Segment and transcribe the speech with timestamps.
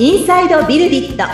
[0.00, 1.24] インサイドビルディット。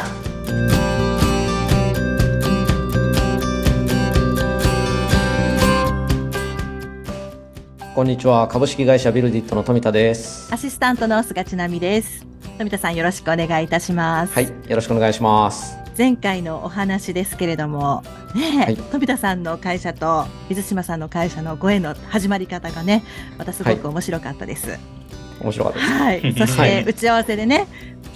[7.95, 8.49] こんにちは。
[8.49, 10.49] 株式会社ビルディットの富田です。
[10.51, 12.27] アシスタントの菅千奈美です。
[12.57, 14.33] 富田さんよろしくお願いいたします。
[14.33, 14.45] はい。
[14.47, 15.77] よろしくお願いします。
[15.99, 18.03] 前回のお話ですけれども
[18.35, 23.05] ね、はい、富田さんの会社と水島さんの会社のご縁の始まり方がね
[23.39, 24.81] またすごく面白かったです、はい、
[25.41, 25.93] 面白かったです。
[25.93, 26.35] はい。
[26.39, 27.67] そして打ち合わせでね、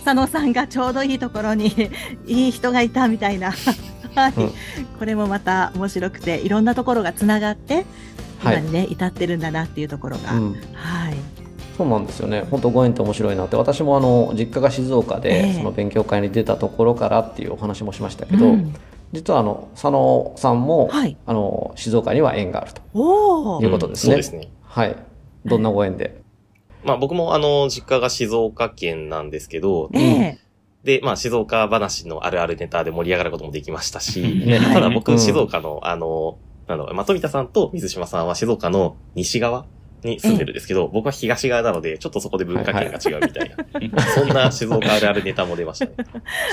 [0.04, 1.66] 佐野さんがちょうどいいところに
[2.26, 3.52] いい人がいたみたいな。
[4.14, 4.52] はい、うん、
[4.98, 7.84] これもまた面白くていろんなところがつながって
[8.42, 11.14] 今にね、はい、至ってるんだなっていうところが、うん、はい。
[11.76, 12.44] そうなんですよね。
[12.50, 13.56] 本当ご縁って面白いなって。
[13.56, 18.74] 私もあの実家が静岡で、その勉強会に出たところからっていうお話もしましたけど、うん、
[19.12, 24.16] 実はあの佐野さんも、はい、あの静岡には縁があるということですね。
[24.16, 24.52] うん、そうですね。
[24.64, 24.96] はい。
[25.44, 26.17] どんなご縁で、
[26.84, 30.38] まあ僕もあの実家が静岡県なんですけど、ええ
[30.84, 39.66] で、まあ、静岡話のあるあるネタで盛り上がることもできましたし、ね、ただ僕、静岡の、あの、あの、まあ、富田さんと水島さんは静岡の西側
[40.04, 43.56] に住んでるんですけど、僕は東側なので、ちょっとそこで文化圏が違うみたいな。
[43.56, 45.92] はいはい、 そんな静岡あるあるネタも出ましたね。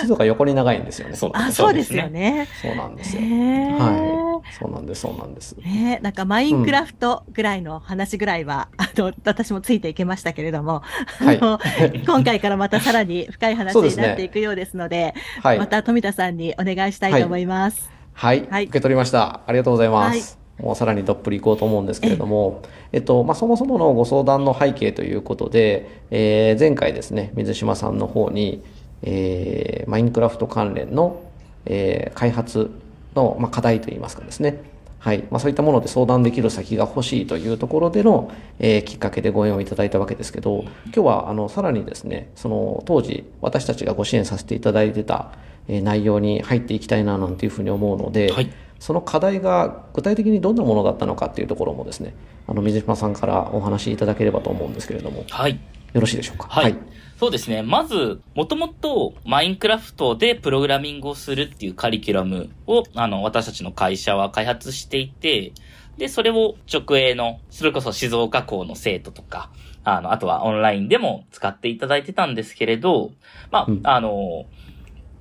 [0.01, 1.15] 静岡横に長いんですよね。
[1.15, 1.57] そうなんです。
[1.57, 2.47] そうですよね。
[2.61, 3.21] そうなんですよ。
[3.21, 4.14] はい。
[4.59, 5.53] そうなんです、そうなんです。
[5.59, 10.81] ねなんかマインクラフトぐらいの話ぐらいは、うん、あの、私もついていけましたけれども、
[11.19, 11.59] はい、あの、
[12.05, 17.91] 今回からまたさらに深い話になっていくようですので、でね、はい、また富田さんにお願いしたいと思います。
[18.13, 19.41] はい、はい、受け取りました。
[19.45, 20.39] ありがとうございます。
[20.59, 22.61] もうさらにどっぷりいこうと思うんですけれども、
[22.93, 28.63] えっとまあ、そもそものご相談の背景ということで、えー、前回ですね水島さんの方に、
[29.01, 31.21] えー、マインクラフト関連の、
[31.65, 32.71] えー、開発
[33.15, 34.61] の、まあ、課題といいますかですね、
[34.99, 45.31] はいまあ、そういったもので相談できる先が欲しいというところでの、えー、きっかけでご縁をいただいたわけですけど今日はあのさらにですねその当時私たちがご支援させていただいてた、
[45.67, 52.13] えー、内容に入っていきたいななんていうふうに思うので、はいその課題が具体的にどんなものだったのかっていうところもですね、
[52.45, 55.23] あの、水島さんからお話しいただければと思うんですけれども。
[55.29, 55.53] はい。
[55.93, 56.47] よろしいでしょうか？
[56.49, 56.63] はい。
[56.65, 56.77] はい、
[57.17, 57.61] そうですね。
[57.61, 65.53] まず、もともと、マインクラフトでプログラミングをするっていうカリキュラムを、あの、私たちの会社は開発していて、
[65.97, 69.49] で、それを直営の、それこそ静岡校の生徒とか、
[69.85, 73.11] あの、あとはオンラインでも使っていただいてたんですけれど、
[73.49, 74.45] まあ、うん、あの、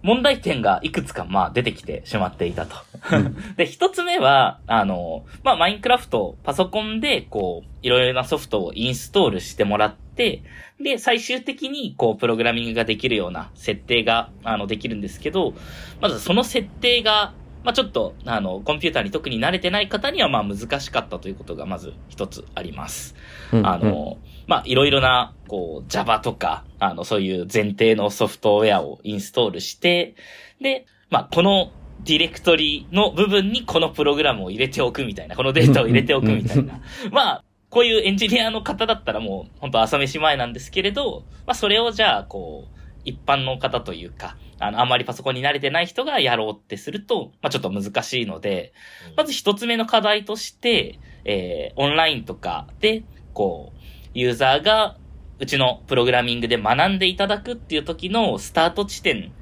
[0.04, 2.76] 問題点がいくつか、まあ、出てきてしまっていたと。
[3.56, 10.42] で、一つ目は、あの、まあ、マインクラフト、パソコンで、こう、いろいろなソフトをインストールしてもらって、
[10.78, 15.54] で、最終的に、こう、プログラミングができるような設定が、あの、できるんですけど、
[16.02, 17.32] まずその設定が、
[17.64, 23.14] まあ、ちょっと、あの、コンピューターに特に慣れてない方には、まあ、難しかったということが、まず一つあります。
[23.52, 30.14] うん、あの、うんまあ、いろいろな、こう、Java とか、あの、そういう前提のソフトウェアをインストールして、
[30.60, 31.72] で、まあ、この
[32.04, 36.80] ディレクトリの部分にこのプログラムを入れておくみたいな、このデータを入れておくみたいな。
[37.10, 48.72] まあ、こういうエンジニアの方だったらもう、本当朝飯前なんですけれど、まあ、それをじゃあ、こう、一般の方というか、あの、あんまりパソコンに慣れてない人がやろうってすると、まあ、ちょっと難しいので、
[49.16, 53.78] まず一つ目の課題として、えー、オンラインとかで、こう、
[54.14, 54.96] ユーザーが
[55.38, 59.32] うちのプログラミングで学んでいただくっていう時のスタート地点、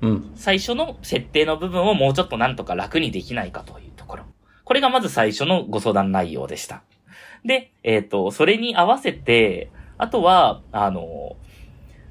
[0.00, 4.24] うん、最初の設定の部分をもうちょっとなんとか楽にできないかというところ。
[4.64, 6.82] これがまず最初のご相談内容でした。
[7.44, 11.36] で、えっ、ー、と、それに合わせて、あとは、あの、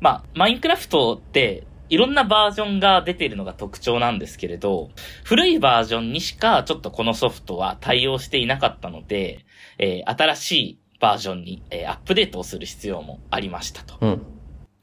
[0.06, 4.92] まあ、マインクラフトっていろんなバージョンが出ているのが特徴なんですけれど、
[5.24, 9.48] 古いバージョンにしかちょっとこのソフトは対応していなかったので、
[9.80, 13.98] えー、新しいバージョンに、えー、アップデートをする必要もありましたと。
[14.00, 14.22] うん。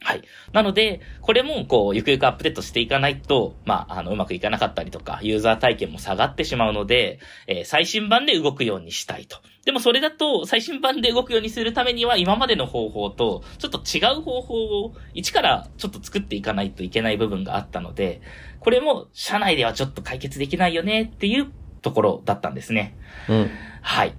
[0.04, 0.22] はい。
[0.52, 9.38] なので、これも、こう、ゆくゆくアップデートしていかないと、まあ、あの、うまくいかなかったりとか、ユーザー体験も下がってしまうので、えー、最新版で動くようにしたいと。
[9.64, 14.54] でもそれだと、最新版で動くようにするためには、今までの方法と、ちょっと違う方法
[14.84, 18.22] を、一からちょっと作っていかないといけない部分があったので、
[18.58, 22.96] これも、社内ではちょっと解決できないよねっていうところだったんですね。
[23.28, 23.50] うん。
[23.82, 24.14] はい。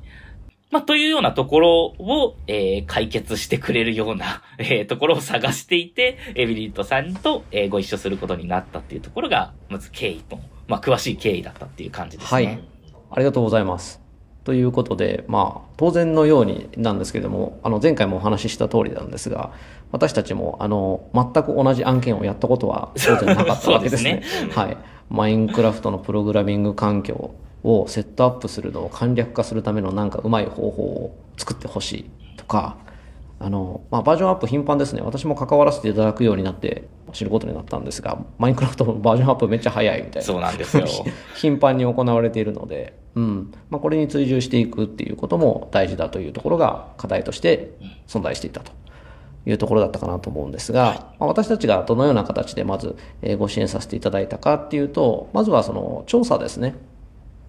[0.74, 12.46] まあ、というようなところを、えー、解決してくれるような、 えー、ところを探していて、エビリットさんと、えー、ご一緒することになったっていうところが、まず経緯と、まあ、詳しい経緯だったっていう感じですね。
[12.46, 12.60] はい。
[13.12, 14.02] ありがとうございます。
[14.44, 19.52] ということで、まあ、当然のようになんですけれども、あの、前回もお話しした通りなんですが、
[19.92, 24.24] 私たちも、あの、全く同じ案件をやったことは当然なかったわけですね。
[24.26, 24.78] すねはい。
[25.12, 32.78] マインクラフトのプログラミング環境をセットアップするのを簡略化するためのなんかうまい方法を作ってほしいとか、
[33.40, 35.02] あの、まあ、バージョンアップ頻繁ですね。
[35.02, 40.22] 私も関わらせていただくようになって知ることになったんですが、マインクラフトのバージョンアップめっちゃ早いみたいな。
[40.22, 40.86] そうなんですよ。
[41.36, 43.54] 頻繁に行われているので、うん。
[43.70, 47.72] まあ、これに追従していくっていうことも大事だというところが課題として
[48.08, 48.72] 存在していたと。
[49.46, 52.96] いうところだったかなと思うんですが、はい、まあ、私たちがどのような形でまず
[53.38, 56.76] ご支援させていただいたかっていうと、まずはその調査ですね。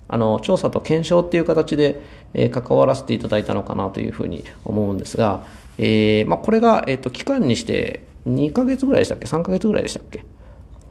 [0.08, 2.00] あの、調査と検証っていう形で、
[2.34, 5.44] え関わらせていただいたのかなというふうに思うんですが、
[5.78, 10.24] えー、まあ、これが、えっ、と、期間にして2ヶ月ぐらいでしたっけ ?3 ヶ月ぐらいでしたっけ？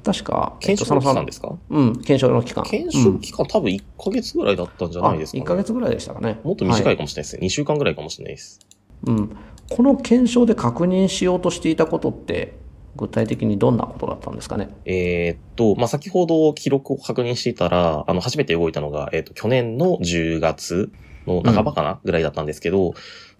[0.03, 1.55] 確か、検証の期間ですか？
[1.69, 2.63] うん、検証の期間。
[2.63, 6.39] 検証期間、うん、多分1ヶ月ぐらいだったんじゃないですか、ね、1ヶ月ぐらいでしたかね。
[6.43, 7.39] もっと短いかもしれないですね。
[7.39, 8.59] はい、2週間ぐらいかもしれないです。
[9.05, 9.37] うん。
[9.69, 12.53] この検証で確認しようとしていたことって、
[12.95, 14.69] 具体的にどんなことだったんですかね？
[14.85, 20.91] えー、っと、まあ、先ほど記録を確認していたら、あの、初めて動いたのが、えー、っと、去年の10月
[21.25, 22.93] の半ばかな、うん、ぐらいだったんですけど、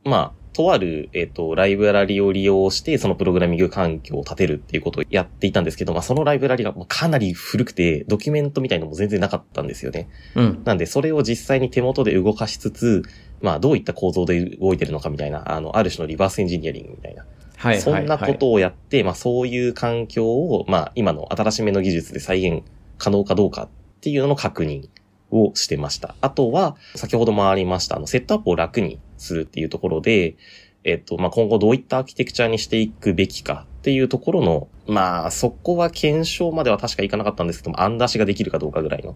[0.03, 10.09] まあ、とある、えっ、と、ライブラリを利用して、そのプログラミング環境を立てるっていうことをやっていたんですけど、まあ、そのライブラリがかなり古くて、ドキュメントみたいのも全然なかったんですよね。
[10.35, 10.61] うん。
[10.63, 13.03] なんで、それを実際に手元で動かしつつ、
[13.41, 17.25] まあ、どういった構造で動いてるのかみたいな、あの、ある種のリバースエンジニアリングみたいな。
[17.63, 17.81] はい。
[17.81, 22.65] そんなことをやって、まあ、そういう環境を、まあ、今の新しめの技術で再現
[22.97, 23.69] 可能かどうかっ
[24.01, 24.89] ていうのの確認
[25.31, 26.13] をしてました。
[26.19, 30.35] あとは、先ほどもありました、あの、セットアップを楽にするっていうところで、
[30.83, 39.15] えっと、まあ、今後どういったアーキテクチャにしていくべきかっていうところの、まあ、そこは検証までは確かいかなかったんですけども、案出しができるかどうかぐらいの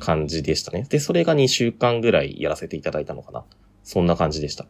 [0.00, 0.80] 感じでしたね。
[0.80, 3.44] うん、で、それが2週間ぐらいやらせていただいたのかな。
[3.82, 4.66] そんな感じでした。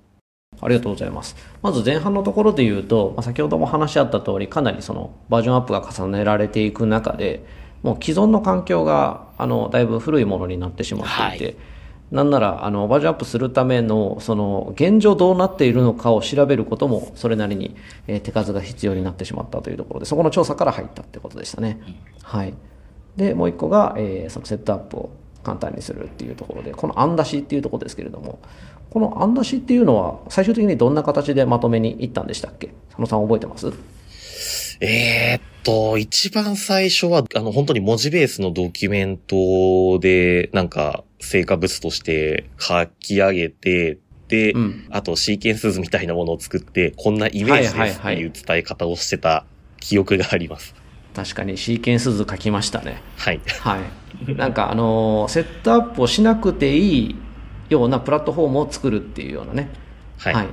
[0.61, 1.37] ありがとうございます。
[1.63, 7.45] まず前半のところで言うと、まあ、先ほども話し合った通り、かなりそのバージョンアップが重ねられていく中で、
[7.83, 11.57] もう既存の環境が、あの、だいぶ古いものになってしまっていて、はい
[12.15, 17.75] なんならあのバージョンアップするためのその現状どうなっているのかを調べることもそれなりに、
[18.07, 21.81] え手数が必要になってしまったというところでそこの調査から入ったってことでしたね。
[22.23, 22.55] はい、
[23.17, 25.11] でもう一個が、えー、そのセットアップを
[25.43, 28.39] 簡単にするっていうところでこの案出しっていうところですけれども
[28.95, 32.69] この案出しっていうのは最終的にどんな形でまとめにいったんでしたっけ？
[32.91, 33.73] 佐野さん覚えてます？
[34.81, 43.99] えー、っと、一番最初は、あの、本当に文字ベースのドキュメントで、なんか、成果物として書き上げて、
[44.29, 49.45] で、うん、あとシーケンス図みたいなものを作って、こんなイメージですっていう伝え方をしてた
[49.81, 50.75] 記憶があります。
[51.15, 53.01] 確かにシーケンス図書きましたね。
[53.17, 53.41] はい。
[53.61, 53.79] は
[54.29, 54.35] い。
[54.35, 57.17] なんかあのー、セットアップをしなくていい
[57.69, 59.71] ようなプラットフォームを作るっていうようなね。
[60.19, 60.35] はい。
[60.35, 60.49] はい、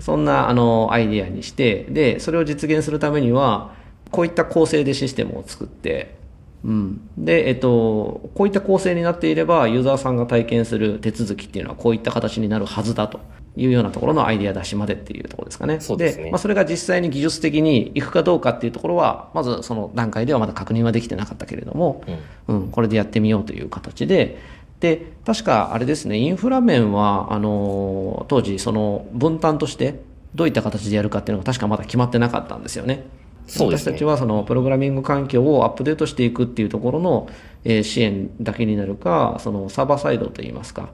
[0.00, 3.74] そんなあのアイディアにして、で、それを実現するためには、
[4.10, 6.16] こういった構成でシステムを作って、
[6.64, 7.00] うん。
[7.16, 13.20] で、えっと、こういった構成になっていれば、ユーザーさんが体験する手続きっていうのはこういった形になるはずだと
[13.56, 15.80] いうようなところのアイディア出しまでっていうところですかね。
[15.80, 16.30] そうですね。
[16.30, 22.02] まあ、それが実際に技術的にいくかどうかっていうところは、まずその段階ではまだ確認はできてなかったけれども、
[22.48, 24.38] うん、うん、これでやってみようという形で、
[24.80, 30.00] で、確かあれですね、インフラ面は、あの、当時、その分担として、
[30.34, 33.04] どういった形でやるかっていうのが確かまだ決まってなかったんですよね。
[33.46, 37.28] そうですね、私たちはそのプログラミング環境をアップデートしていくっていうところの、
[37.64, 40.90] えー、支援だけになるか、そのサーバーサイドといいますか、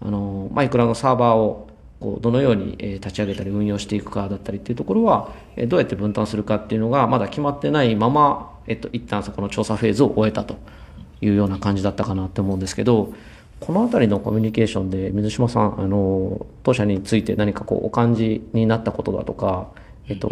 [0.00, 1.68] あの、マイクラのサーバーを
[2.00, 5.32] こうどのように立ち上げたり運用していくかだったりっていうところは、
[5.66, 10.56] どうやって分担するかっていうのがまだ決まってないまま、えっと、一旦そこの調査フェーズを終えたと
[11.20, 13.12] いうような感じだったかなって思うんですけど、
[13.60, 19.68] この辺りのコミュニケーションで水島さん、あの、当社について何かこうお感じになったことだとか、
[20.06, 20.30] えっと、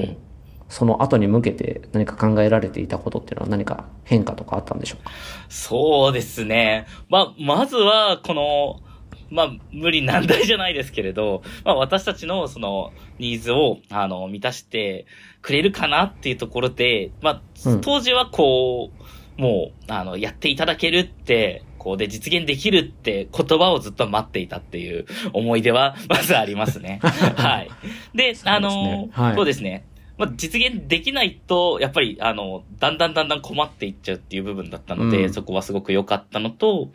[0.69, 5.11] その後に向けて何か考えられていたことっていうのは何か変化とかあったんでしょうか？
[5.49, 6.87] そうですね。
[7.09, 8.81] まあ、まずは、この、
[9.29, 15.07] まあ、無理難題じゃないですけれど、まあ、私たちのそのニーズを、あの、満たして
[15.43, 17.43] くれるかなっていうところで、まあ、
[17.81, 26.99] 当時はこう、うん、もう、あの、やっていただけるって、こうで実現できるって言葉をずっと待っていたっていう思い出は、 まずありますね。
[27.37, 27.71] はい。
[28.13, 29.87] で、あの、はい、そうですね。
[30.19, 36.91] まあ、実現できないと、やっぱり、あの、だんだんだんだん困っていっちゃうっていう部分だったので、うん、そこはすごく良かったのと、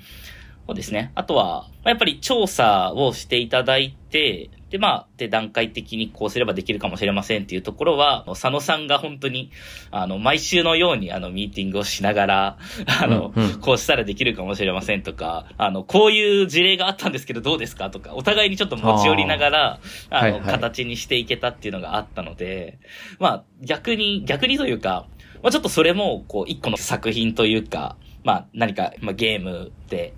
[0.68, 1.12] そうですね。
[1.16, 9.52] あとは、やっぱり調査をしていただいて、で、まあ、で、段階的にこうすればできるかもしれませんっていうところは、佐野さんが本当に、
[9.92, 12.58] あの、毎週のように、あの、ミーティングをしながら、
[13.04, 22.80] あの、うんうん、こうしたらできるかもしれませんとか、あの、こういう事例があったんですけどどうですかとか、お互いにちょっと持ち寄りながら、あの、はいはい、形にしていけたっていうのがあったので、
[23.20, 25.06] まあ、逆に、逆にというか、
[25.44, 30.14] まあ、ちょっとそれも、こう、一個の作品というか、まあ、何か、まあ、ゲームで、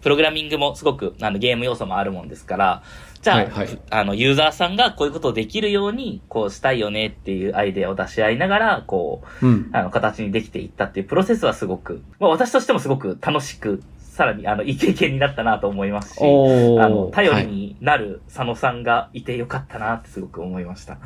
[0.00, 2.82] プログラミングもすごく、あの、ゲーム要素もあるもんですから、
[3.22, 20.94] じゃあ、はいはい、あの、ユーザーさんがこういうことをできるように、こうしたいよねっていうアイデアを出し合いながら、こう、うん、あの、形にできていったっていうプロセスはすごく、まあ私としてもすごく楽しく、さらに、あの、いい経験になったなと思いますし、あの、頼りになる佐野さんがいてよかったなってすごく思いました。
[20.94, 20.96] い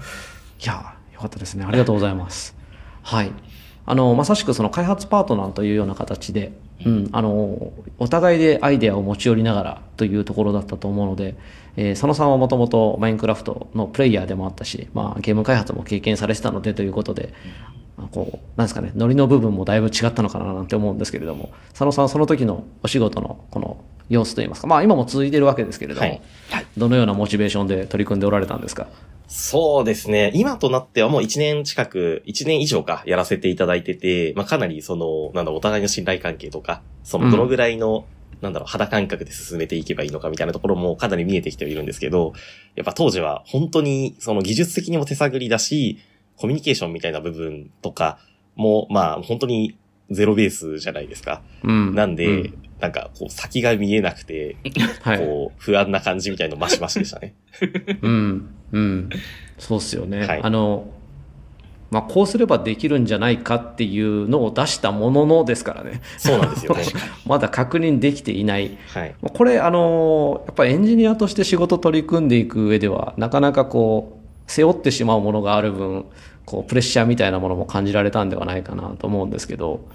[0.65, 1.65] や、よかったですね。
[1.65, 2.57] ありがとうございます。
[3.03, 3.33] はい。
[3.85, 6.53] あの、まさしくその開発パートナーというような形で、
[6.87, 11.35] うん、あの、お互いでアイデアを持ち寄りながらというところだったと思うので、
[11.77, 17.33] えー、佐野さんはもともとマインクラフトのプレイヤーでもあったし、まあ、ゲーム開発も経験されてたのでということで、
[17.97, 26.21] まあ、こう、なんですかね、ノリの部分もだいぶ違ったのかななんて思うんですけれども、佐野さんその時のお仕事のこの様子といいますか、まあ今も続いてるわけですけれども、はい。
[26.51, 28.89] はい、どのようなモチベーションで取り組んでおられたんですか？
[29.35, 30.31] そうですね。
[30.35, 42.35] 今となってはもう1年近く、1年以上かやらせていただいてて、まあかなりその、なんだ、お互いの信頼関係とか、そのどのぐらいの、うん、なんだろう、肌感覚で進めていけばいいのかみたいなところもかなり見えてきてはいるんですけど、
[42.75, 45.99] やっぱ当時は本当にその技術的にも手探りだし、
[46.37, 48.19] コミュニケーションみたいな部分とか
[48.55, 49.79] も、まあ本当に
[50.11, 51.41] ゼロベースじゃないですか。
[51.65, 54.57] うん、なんで、うん、なんかこう先が見えなくて、
[55.03, 57.35] はい、こう不安な感じみたいのマシマシでしたね。
[58.03, 58.49] うん。
[58.73, 59.11] うん。
[59.57, 60.27] そうっすよね。
[60.27, 60.89] はい、あの、
[61.93, 66.01] まあ、こうすればできるんじゃないかっていうのを出したもののですからね。
[66.17, 66.83] そうなんですよね。
[67.25, 68.77] まだ確認できていない。
[68.89, 76.07] はい、これ、あの、やっぱエンジニアとして仕事取り組んでいく上では、なかなかこう、背負ってしまうものがある分、
[76.47, 79.87] こう、プレッシャーみたいなものも感じられたんではないかなと思うんですけど、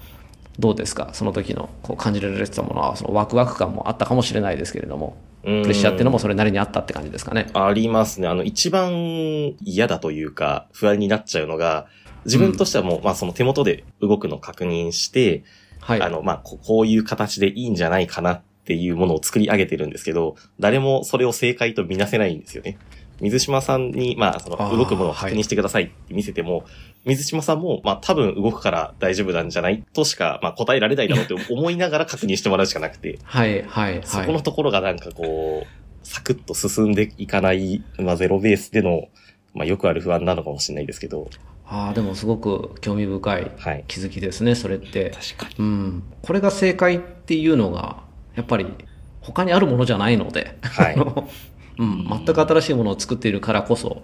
[0.58, 1.10] どうですか？
[1.12, 5.16] その時のこう感じられてたものは、そのワクワク感もあったかもしれないですけれども。
[5.40, 7.46] プレッシャーっていうのもそれなりにあったって感じですかね？
[7.54, 8.26] ありますね。
[8.26, 11.86] あの、一番嫌だというか、不安になっちゃうのが、
[12.24, 15.44] 自分としてはもう、うん、まあその手元で動くのを確認して、
[15.80, 16.02] はい。
[16.02, 22.76] あの、まあこ、こういう形でいいんじゃないかなっていうものを作り上げてるんですけど、誰もそれを正解とみなせないんですよね。
[23.20, 26.64] 水島さんに、まあ、その、動くものを確認してくださいって見せても、はい、
[27.06, 33.18] 水島さんも、まあ、多分動くから大丈夫なんじゃないとしか、まあ、答えられないだろうって思いながら確認してもらうしかなくて。
[33.24, 39.08] はい、はい、そこのところがなんかこう、サクッと進んでいかない、まあ、ゼロベースでの、
[39.54, 41.28] まあ、よくある不安なのかもしれないですけど。
[41.66, 43.50] ああ、でもすごく興味深い
[43.88, 45.10] 気づきですね、はい、それって。
[45.10, 45.64] 確かに。
[45.64, 46.02] うん。
[46.22, 48.02] これが正解っていうのが、
[48.36, 48.66] やっぱり
[49.20, 50.56] 他にあるものじゃないので。
[50.62, 50.96] はい。
[51.78, 54.02] うん、全く新しいものを作っているからこそ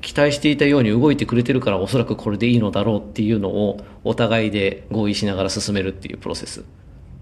[0.00, 6.64] 期待していたように動いてくれてるからおそらくこれでいいのだろうっていうのをお互いで合意しながら進めるっていうプロセス、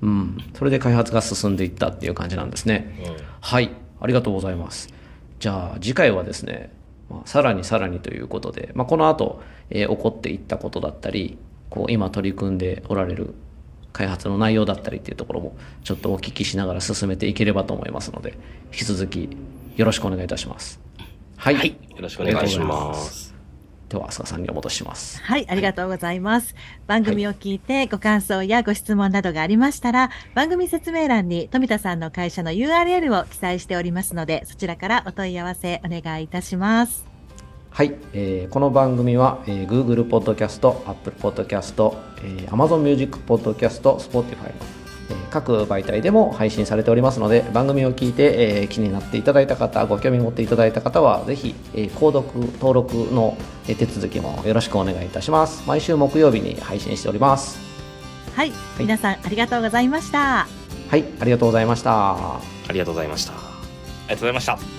[0.00, 3.70] うん、それで開発が進んでいったっていう感じなんですね、うん、はい。
[4.00, 4.92] ありがとうございます。
[5.40, 6.72] じゃあ次回はですね、
[7.10, 11.38] まあ、さらにさらにということで、まあ、この後、えー、起こっていったことだったり
[11.70, 13.34] こう今取り組んでおられる
[13.92, 18.34] 開発の内容だったりっていうところもちょっとお聞きしながら進めていければと思いますので
[18.66, 19.28] 引き続き
[19.78, 20.80] よろしくお願いいたします。
[21.36, 21.54] はい。
[21.54, 23.32] はい、よろしくお願いします。
[23.88, 25.22] では、浅賀さんにお戻しします。
[25.22, 26.56] はい、ありがとうございます。
[26.88, 37.06] 番組を聞いてご感想やご質問などがありましたら、番組説明欄に富田さんの会社の URL を記載しておりますので、そちらからお問い合わせお願いいたします。
[37.70, 44.77] はい、えー、この番組は、えー、Google Podcast、Apple Podcast、えー、Amazon Music Podcast、Spotify の
[45.30, 53.36] 各媒体でも配信されておりますので番組を聞いて、えー、気になっていただいた方ご興味持っていただいた方はぜひ、えー、購読登録の
[53.66, 55.66] 手続きもよろしくお願いいたします。
[55.66, 57.58] 毎週木曜日に配信しております。
[58.34, 60.46] はい、はい、皆さんありがとうございました。
[60.88, 61.04] はい。
[61.20, 62.14] ありがとうございました。
[62.14, 62.40] あ
[62.72, 63.32] りがとうございました。
[63.32, 63.36] あ
[64.08, 64.77] りがとうございました